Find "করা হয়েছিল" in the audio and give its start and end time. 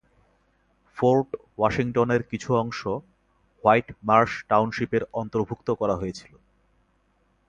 5.71-6.33